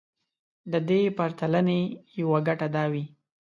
[0.71, 1.79] د دې پرتلنې
[2.19, 3.05] يوه ګټه دا وي.